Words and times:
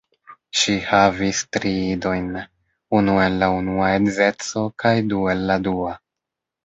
Ŝi 0.59 0.75
havis 0.85 1.41
tri 1.57 1.73
idojn: 1.97 2.25
unu 3.01 3.17
el 3.25 3.37
la 3.43 3.51
unua 3.59 3.93
edzeco 3.99 4.65
kaj 4.85 4.95
du 5.13 5.21
el 5.35 5.45
la 5.51 5.59
dua. 5.69 5.95